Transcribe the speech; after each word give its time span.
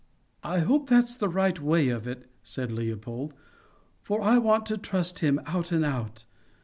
"I 0.43 0.61
hope 0.61 0.89
that's 0.89 1.15
the 1.15 1.29
right 1.29 1.59
way 1.59 1.89
of 1.89 2.07
it," 2.07 2.27
said 2.41 2.71
Leopold, 2.71 3.35
"for 4.01 4.19
I 4.19 4.39
want 4.39 4.65
to 4.65 4.77
trust 4.79 5.19
him 5.19 5.39
out 5.45 5.71
and 5.71 5.85
out. 5.85 6.23